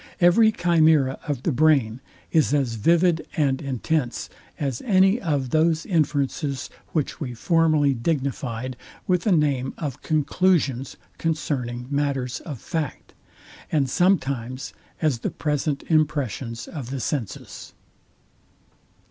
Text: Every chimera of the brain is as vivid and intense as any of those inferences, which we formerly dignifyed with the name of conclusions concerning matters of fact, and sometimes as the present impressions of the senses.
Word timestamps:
Every 0.19 0.51
chimera 0.51 1.19
of 1.27 1.43
the 1.43 1.51
brain 1.51 1.99
is 2.31 2.55
as 2.55 2.73
vivid 2.73 3.27
and 3.37 3.61
intense 3.61 4.31
as 4.59 4.81
any 4.81 5.21
of 5.21 5.51
those 5.51 5.85
inferences, 5.85 6.71
which 6.91 7.19
we 7.21 7.35
formerly 7.35 7.93
dignifyed 7.93 8.77
with 9.05 9.25
the 9.25 9.31
name 9.31 9.75
of 9.77 10.01
conclusions 10.01 10.97
concerning 11.19 11.85
matters 11.91 12.39
of 12.39 12.59
fact, 12.59 13.13
and 13.71 13.87
sometimes 13.87 14.73
as 15.03 15.19
the 15.19 15.29
present 15.29 15.83
impressions 15.87 16.67
of 16.67 16.89
the 16.89 16.99
senses. 16.99 17.73